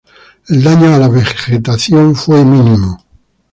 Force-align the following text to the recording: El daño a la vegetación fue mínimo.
El 0.49 0.63
daño 0.63 0.95
a 0.95 0.97
la 0.97 1.09
vegetación 1.09 2.15
fue 2.15 2.43
mínimo. 2.43 3.05